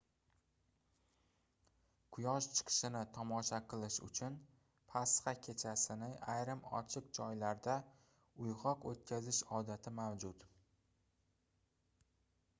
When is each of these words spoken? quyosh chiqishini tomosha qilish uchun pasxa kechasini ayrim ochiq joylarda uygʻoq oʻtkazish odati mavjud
quyosh 2.15 2.45
chiqishini 2.59 3.01
tomosha 3.17 3.57
qilish 3.73 3.97
uchun 4.07 4.39
pasxa 4.93 5.33
kechasini 5.49 6.09
ayrim 6.35 6.63
ochiq 6.79 7.11
joylarda 7.19 7.75
uygʻoq 8.47 8.87
oʻtkazish 8.93 9.43
odati 9.59 9.93
mavjud 10.01 10.49